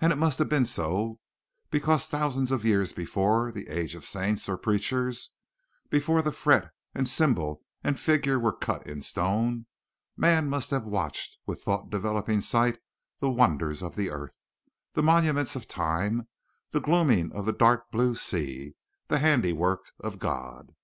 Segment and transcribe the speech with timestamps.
[0.00, 1.20] And it must have been so
[1.70, 7.62] because thousands of years before the age of saints or preachers—before the fret and symbol
[7.84, 12.80] and figure were cut in stone—man must have watched with thought developing sight
[13.20, 14.36] the wonders of the earth,
[14.94, 16.26] the monuments of time,
[16.72, 18.74] the glooming of the dark blue sea,
[19.06, 20.74] the handiwork of God.